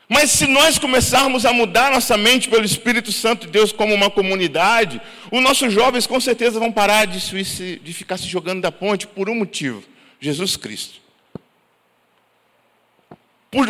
[0.09, 4.11] Mas se nós começarmos a mudar nossa mente pelo Espírito Santo de Deus como uma
[4.11, 9.07] comunidade, os nossos jovens com certeza vão parar de, de ficar se jogando da ponte
[9.07, 9.85] por um motivo:
[10.21, 11.01] Jesus Cristo.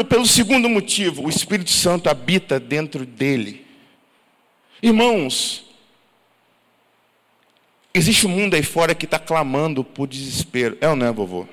[0.08, 3.66] Pelo segundo motivo, o Espírito Santo habita dentro dele.
[4.82, 5.64] Irmãos,
[7.94, 10.76] existe um mundo aí fora que está clamando por desespero.
[10.80, 11.46] É ou não é, vovô?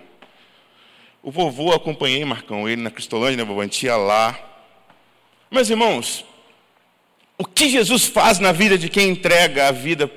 [1.24, 3.62] O vovô, acompanhei, Marcão, ele na Cristolândia, né, vovô?
[3.62, 4.38] A gente ia lá.
[5.50, 6.26] Meus irmãos,
[7.38, 10.12] o que Jesus faz na vida de quem entrega a vida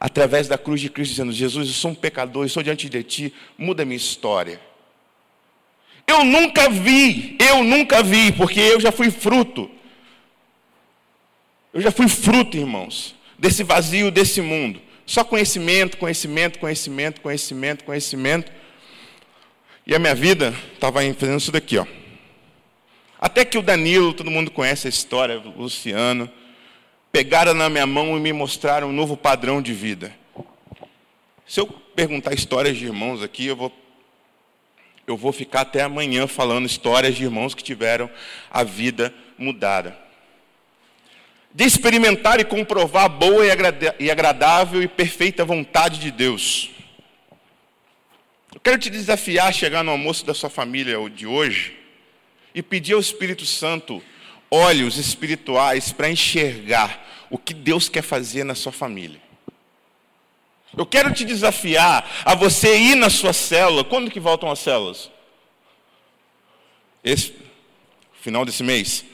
[0.00, 3.02] através da cruz de Cristo, dizendo: Jesus, eu sou um pecador, eu sou diante de
[3.02, 4.60] ti, muda minha história.
[6.06, 9.70] Eu nunca vi, eu nunca vi, porque eu já fui fruto.
[11.72, 14.80] Eu já fui fruto, irmãos, desse vazio desse mundo.
[15.04, 18.52] Só conhecimento, conhecimento, conhecimento, conhecimento, conhecimento.
[19.86, 21.86] E a minha vida estava fazendo isso daqui, ó.
[23.20, 26.30] Até que o Danilo, todo mundo conhece a história, o Luciano,
[27.12, 30.14] pegaram na minha mão e me mostraram um novo padrão de vida.
[31.46, 33.72] Se eu perguntar histórias de irmãos aqui, eu vou,
[35.06, 38.10] eu vou ficar até amanhã falando histórias de irmãos que tiveram
[38.50, 39.96] a vida mudada.
[41.52, 43.44] De experimentar e comprovar a boa
[43.98, 46.70] e agradável e perfeita vontade de Deus.
[48.54, 51.76] Eu quero te desafiar a chegar no almoço da sua família de hoje
[52.54, 54.02] e pedir ao Espírito Santo
[54.50, 59.20] olhos espirituais para enxergar o que Deus quer fazer na sua família.
[60.76, 63.84] Eu quero te desafiar a você ir na sua célula.
[63.84, 65.10] Quando que voltam as células?
[67.02, 67.34] Esse
[68.20, 69.04] final desse mês.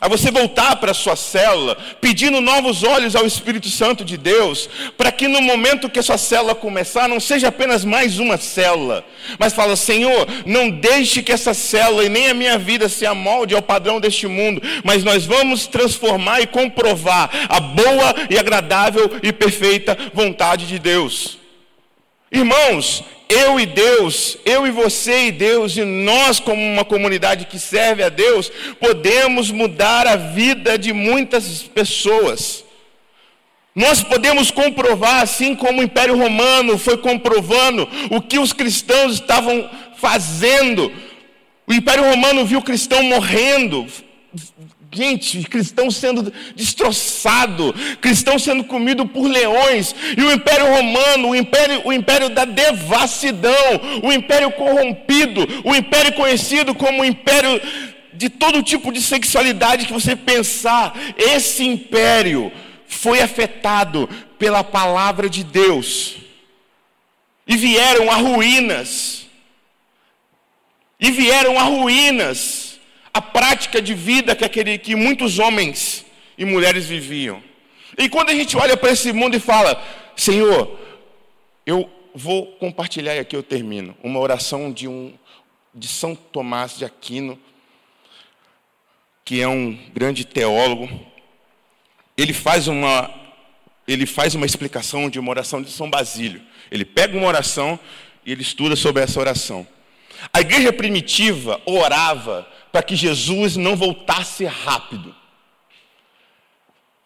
[0.00, 4.68] A você voltar para a sua célula, pedindo novos olhos ao Espírito Santo de Deus,
[4.96, 9.04] para que no momento que a sua célula começar, não seja apenas mais uma célula,
[9.38, 13.54] mas fala: Senhor, não deixe que essa célula e nem a minha vida se amolde
[13.54, 19.32] ao padrão deste mundo, mas nós vamos transformar e comprovar a boa e agradável e
[19.32, 21.45] perfeita vontade de Deus.
[22.36, 27.58] Irmãos, eu e Deus, eu e você e Deus, e nós, como uma comunidade que
[27.58, 32.62] serve a Deus, podemos mudar a vida de muitas pessoas.
[33.74, 39.70] Nós podemos comprovar, assim como o Império Romano foi comprovando o que os cristãos estavam
[39.96, 40.92] fazendo.
[41.66, 43.86] O Império Romano viu o cristão morrendo,
[44.96, 51.82] Gente, cristão sendo destroçado, cristão sendo comido por leões, e o Império Romano, o império,
[51.84, 53.52] o império da devassidão,
[54.02, 57.60] o império corrompido, o império conhecido como império
[58.14, 62.50] de todo tipo de sexualidade que você pensar, esse império
[62.88, 66.16] foi afetado pela palavra de Deus,
[67.46, 69.26] e vieram a ruínas,
[70.98, 72.65] e vieram a ruínas,
[73.16, 76.04] a prática de vida que, aquele, que muitos homens
[76.36, 77.42] e mulheres viviam.
[77.96, 79.82] E quando a gente olha para esse mundo e fala,
[80.14, 80.78] Senhor,
[81.64, 85.14] eu vou compartilhar e aqui eu termino, uma oração de, um,
[85.74, 87.40] de São Tomás de Aquino,
[89.24, 90.86] que é um grande teólogo.
[92.18, 93.10] Ele faz uma,
[93.88, 96.42] ele faz uma explicação de uma oração de São Basílio.
[96.70, 97.80] Ele pega uma oração
[98.26, 99.66] e ele estuda sobre essa oração.
[100.34, 105.14] A igreja primitiva orava para que Jesus não voltasse rápido.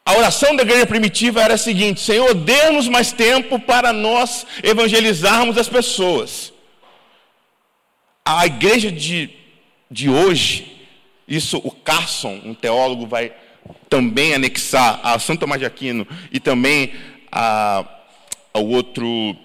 [0.04, 5.56] A oração da igreja primitiva era a seguinte: Senhor, dê-nos mais tempo para nós evangelizarmos
[5.56, 6.52] as pessoas.
[8.24, 9.30] A igreja de,
[9.88, 10.88] de hoje,
[11.28, 13.32] isso o Carson, um teólogo, vai
[13.88, 16.94] também anexar a Santo Tomás de Aquino e também
[17.30, 17.84] a,
[18.52, 19.36] ao outro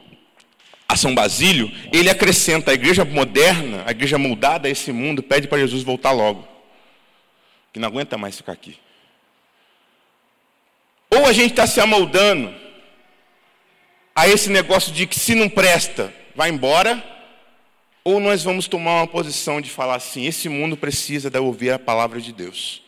[0.98, 5.60] São Basílio, ele acrescenta a igreja moderna, a igreja moldada a esse mundo, pede para
[5.60, 6.48] Jesus voltar logo,
[7.74, 8.78] que não aguenta mais ficar aqui.
[11.10, 12.54] Ou a gente está se amoldando
[14.16, 17.04] a esse negócio de que se não presta, vai embora,
[18.04, 21.80] ou nós vamos tomar uma posição de falar assim: esse mundo precisa de ouvir a
[21.80, 22.84] palavra de Deus,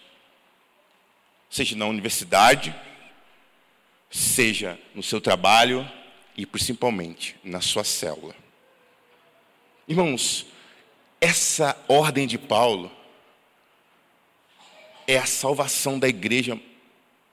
[1.50, 2.74] seja na universidade,
[4.10, 5.90] seja no seu trabalho,
[6.38, 8.36] e principalmente na sua célula.
[9.88, 10.46] Irmãos,
[11.20, 12.92] essa ordem de Paulo
[15.08, 16.60] é a salvação da igreja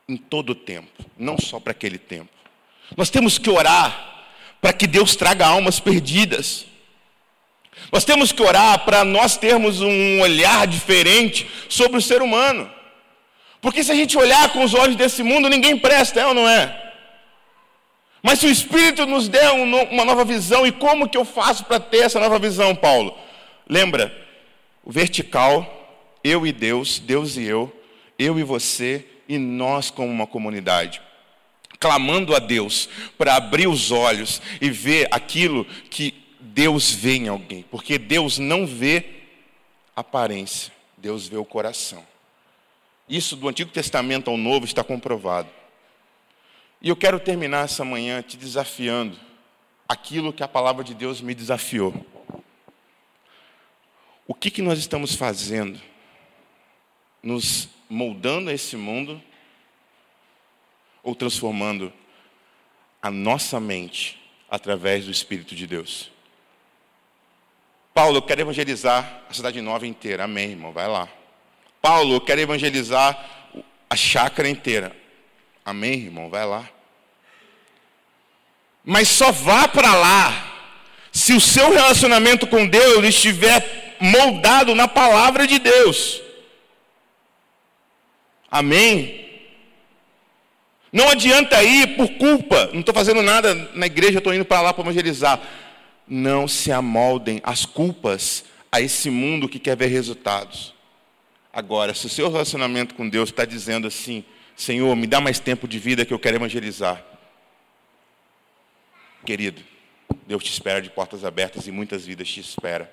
[0.09, 2.31] em todo o tempo, não só para aquele tempo.
[2.97, 4.27] Nós temos que orar
[4.61, 6.67] para que Deus traga almas perdidas.
[7.93, 12.71] Nós temos que orar para nós termos um olhar diferente sobre o ser humano.
[13.61, 16.49] Porque se a gente olhar com os olhos desse mundo, ninguém presta, é ou não
[16.49, 16.94] é?
[18.25, 21.79] Mas se o Espírito nos der uma nova visão, e como que eu faço para
[21.79, 23.15] ter essa nova visão, Paulo?
[23.69, 24.11] Lembra,
[24.83, 27.71] o vertical, eu e Deus, Deus e eu,
[28.19, 31.03] eu e você, e nós como uma comunidade.
[31.79, 37.63] Clamando a Deus para abrir os olhos e ver aquilo que Deus vê em alguém.
[37.71, 39.05] Porque Deus não vê
[39.95, 42.03] aparência, Deus vê o coração.
[43.07, 45.51] Isso do Antigo Testamento ao Novo está comprovado.
[46.85, 49.19] E eu quero terminar essa manhã te desafiando
[49.89, 51.95] aquilo que a palavra de Deus me desafiou.
[54.27, 55.81] O que, que nós estamos fazendo?
[57.23, 59.19] Nos moldando a esse mundo
[61.03, 61.91] ou transformando
[63.01, 64.21] a nossa mente
[64.51, 66.13] através do Espírito de Deus?
[67.95, 70.25] Paulo, eu quero evangelizar a cidade nova inteira.
[70.25, 70.71] Amém, irmão.
[70.71, 71.09] Vai lá.
[71.81, 73.55] Paulo, eu quero evangelizar
[73.89, 74.95] a chácara inteira.
[75.65, 76.29] Amém, irmão?
[76.29, 76.74] Vai lá.
[78.85, 80.53] Mas só vá para lá
[81.11, 86.21] se o seu relacionamento com Deus estiver moldado na palavra de Deus.
[88.51, 89.25] Amém?
[90.93, 94.73] Não adianta ir por culpa, não estou fazendo nada na igreja, estou indo para lá
[94.73, 95.41] para evangelizar.
[96.07, 100.75] Não se amoldem as culpas a esse mundo que quer ver resultados.
[101.53, 104.25] Agora, se o seu relacionamento com Deus está dizendo assim,
[104.57, 107.03] Senhor, me dá mais tempo de vida que eu quero evangelizar.
[109.25, 109.63] Querido,
[110.27, 112.87] Deus te espera de portas abertas e muitas vidas te esperam.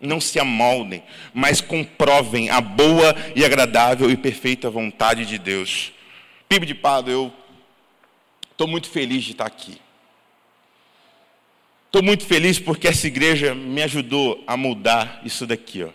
[0.00, 1.02] Não se amoldem,
[1.32, 5.92] mas comprovem a boa e agradável e perfeita vontade de Deus.
[6.48, 7.32] Pibe de Pado, eu
[8.50, 9.80] estou muito feliz de estar aqui.
[11.86, 15.84] Estou muito feliz porque essa igreja me ajudou a mudar isso daqui.
[15.84, 15.90] Ó.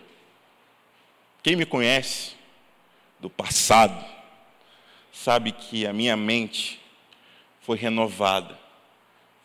[1.42, 2.32] Quem me conhece
[3.20, 4.02] do passado,
[5.12, 6.80] sabe que a minha mente
[7.60, 8.58] foi renovada,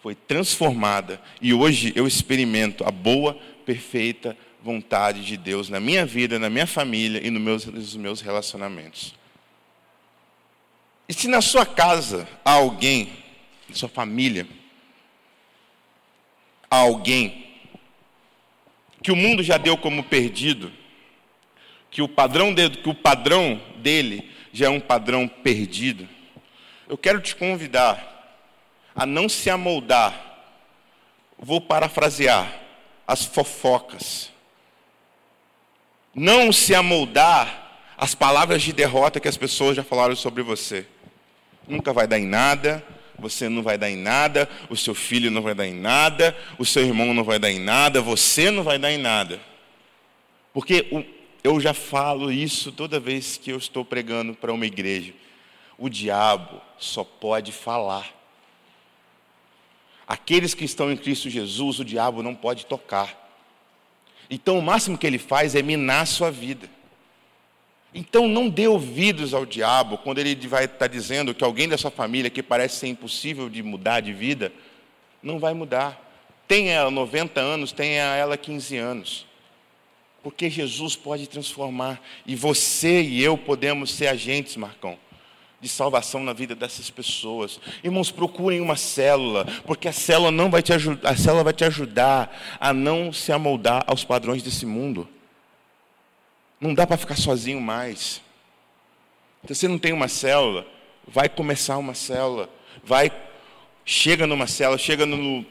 [0.05, 3.33] foi transformada e hoje eu experimento a boa,
[3.65, 9.15] perfeita vontade de Deus na minha vida, na minha família e nos meus, relacionamentos.
[11.09, 13.13] E se na sua casa há alguém,
[13.67, 14.47] na sua família,
[16.69, 17.43] há alguém
[19.01, 20.71] que o mundo já deu como perdido,
[21.89, 26.07] que o padrão dele, que o padrão dele já é um padrão perdido,
[26.87, 28.14] eu quero te convidar
[28.95, 30.21] a não se amoldar.
[31.37, 32.61] Vou parafrasear
[33.05, 34.31] as fofocas.
[36.13, 37.65] Não se amoldar
[37.97, 40.85] as palavras de derrota que as pessoas já falaram sobre você.
[41.67, 42.83] Nunca vai dar em nada,
[43.17, 46.65] você não vai dar em nada, o seu filho não vai dar em nada, o
[46.65, 49.39] seu irmão não vai dar em nada, você não vai dar em nada.
[50.53, 51.05] Porque
[51.43, 55.13] eu já falo isso toda vez que eu estou pregando para uma igreja.
[55.77, 58.09] O diabo só pode falar.
[60.07, 63.23] Aqueles que estão em Cristo Jesus, o diabo não pode tocar.
[64.29, 66.69] Então, o máximo que ele faz é minar a sua vida.
[67.93, 71.89] Então, não dê ouvidos ao diabo quando ele vai estar dizendo que alguém da sua
[71.89, 74.51] família que parece ser impossível de mudar de vida,
[75.23, 76.01] não vai mudar.
[76.47, 79.25] Tenha ela 90 anos, tenha ela 15 anos.
[80.21, 82.01] Porque Jesus pode transformar.
[82.25, 84.99] E você e eu podemos ser agentes, Marcão
[85.65, 87.59] de salvação na vida dessas pessoas.
[87.83, 91.65] Irmãos, procurem uma célula, porque a célula não vai te ajudar, a célula vai te
[91.65, 95.09] ajudar a não se amoldar aos padrões desse mundo.
[96.61, 98.21] Não dá para ficar sozinho mais.
[99.47, 100.67] Se você não tem uma célula,
[101.07, 102.47] vai começar uma célula,
[102.83, 103.11] vai
[103.83, 105.43] chega numa célula, chega no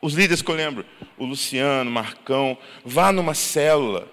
[0.00, 0.86] os líderes que eu lembro,
[1.18, 4.08] o Luciano, Marcão, vá numa célula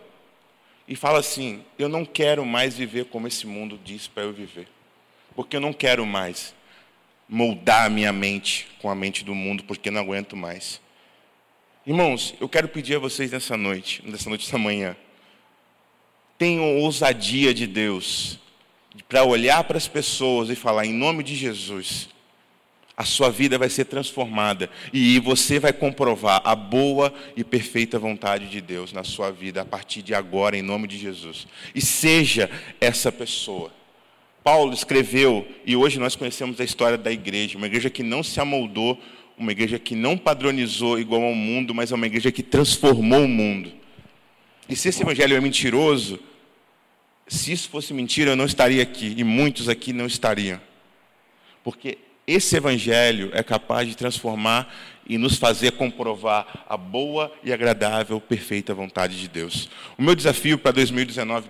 [0.88, 4.75] e fala assim: eu não quero mais viver como esse mundo diz para eu viver
[5.36, 6.56] porque eu não quero mais
[7.28, 10.80] moldar a minha mente com a mente do mundo, porque não aguento mais.
[11.86, 14.96] Irmãos, eu quero pedir a vocês nessa noite, nessa noite, essa manhã,
[16.38, 18.40] tenham ousadia de Deus
[19.08, 22.10] para olhar para as pessoas e falar em nome de Jesus.
[22.98, 28.48] A sua vida vai ser transformada e você vai comprovar a boa e perfeita vontade
[28.48, 31.46] de Deus na sua vida a partir de agora, em nome de Jesus.
[31.74, 33.70] E seja essa pessoa.
[34.46, 38.40] Paulo escreveu, e hoje nós conhecemos a história da igreja, uma igreja que não se
[38.40, 39.02] amoldou,
[39.36, 43.28] uma igreja que não padronizou igual ao mundo, mas é uma igreja que transformou o
[43.28, 43.74] mundo.
[44.70, 46.20] E se esse evangelho é mentiroso,
[47.28, 50.62] se isso fosse mentira, eu não estaria aqui, e muitos aqui não estariam.
[51.64, 54.72] Porque esse evangelho é capaz de transformar
[55.08, 59.72] e nos fazer comprovar a boa e agradável, perfeita vontade de Deus.
[59.98, 61.50] O meu desafio para 2019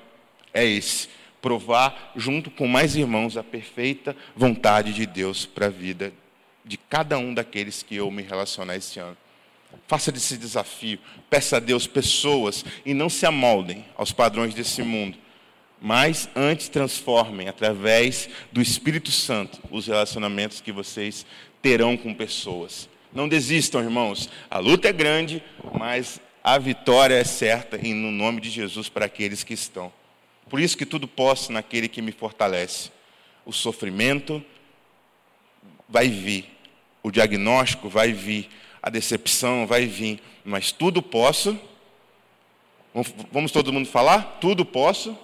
[0.54, 1.10] é esse
[1.46, 6.12] provar, junto com mais irmãos, a perfeita vontade de Deus para a vida
[6.66, 9.16] de cada um daqueles que eu me relacionar esse ano.
[9.88, 10.98] Faça desse desafio,
[11.30, 15.20] peça a Deus pessoas e não se amoldem aos padrões desse mundo,
[15.80, 21.28] mas antes transformem através do Espírito Santo os relacionamentos que vocês
[21.62, 22.90] terão com pessoas.
[23.14, 24.32] Não desistam, irmãos.
[24.50, 25.44] A luta é grande,
[25.78, 29.94] mas a vitória é certa em no nome de Jesus para aqueles que estão.
[30.50, 32.92] Por isso que tudo posso naquele que me fortalece.
[33.46, 34.44] O sofrimento
[35.88, 36.46] vai vir,
[37.04, 38.50] o diagnóstico vai vir,
[38.82, 41.60] a decepção vai vir, mas tudo posso.
[43.32, 44.38] Vamos todo mundo falar?
[44.40, 45.18] Tudo posso.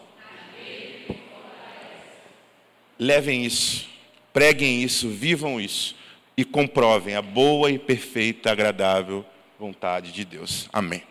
[2.97, 3.89] Levem isso,
[4.31, 5.95] preguem isso, vivam isso
[6.37, 9.25] e comprovem a boa e perfeita, agradável
[9.57, 10.67] vontade de Deus.
[10.73, 11.10] Amém.